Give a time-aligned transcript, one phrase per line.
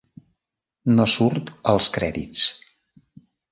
[1.01, 2.43] No surt als crèdits.